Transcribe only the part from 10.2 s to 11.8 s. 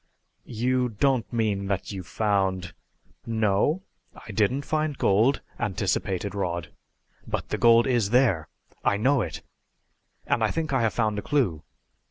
And I think I have found a clue.